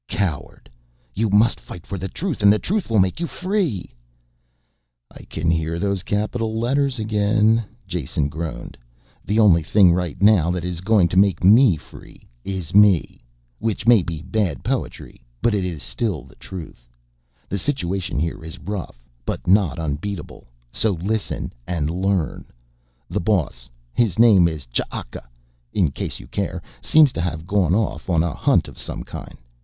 "Coward! 0.09 0.67
You 1.13 1.29
must 1.29 1.59
fight 1.59 1.85
for 1.85 1.99
the 1.99 2.07
Truth 2.07 2.41
and 2.41 2.51
the 2.51 2.57
Truth 2.57 2.89
will 2.89 2.97
make 2.97 3.19
you 3.19 3.27
free." 3.27 3.93
"I 5.11 5.21
can 5.25 5.51
hear 5.51 5.77
those 5.77 6.01
capital 6.01 6.57
letters 6.59 6.97
again," 6.97 7.63
Jason 7.85 8.27
groaned. 8.27 8.79
"The 9.23 9.37
only 9.37 9.61
thing 9.61 9.93
right 9.93 10.19
now 10.19 10.49
that 10.49 10.65
is 10.65 10.81
going 10.81 11.07
to 11.09 11.17
make 11.19 11.43
me 11.43 11.77
free 11.77 12.27
is 12.43 12.73
me. 12.73 13.19
Which 13.59 13.85
may 13.85 14.01
be 14.01 14.23
bad 14.23 14.63
poetry, 14.63 15.21
but 15.39 15.53
is 15.53 15.83
still 15.83 16.23
the 16.23 16.33
truth. 16.37 16.89
The 17.47 17.59
situation 17.59 18.17
here 18.17 18.43
is 18.43 18.57
rough 18.57 19.05
but 19.23 19.45
not 19.45 19.77
unbeatable 19.77 20.47
so 20.71 20.93
listen 20.93 21.53
and 21.67 21.91
learn. 21.91 22.47
The 23.07 23.21
boss, 23.21 23.69
his 23.93 24.17
name 24.17 24.47
is 24.47 24.65
Ch'aka 24.65 25.29
in 25.73 25.91
case 25.91 26.19
you 26.19 26.25
care, 26.25 26.63
seems 26.81 27.13
to 27.13 27.21
have 27.21 27.45
gone 27.45 27.75
off 27.75 28.09
on 28.09 28.23
a 28.23 28.33
hunt 28.33 28.67
of 28.67 28.79
some 28.79 29.03
kind. 29.03 29.37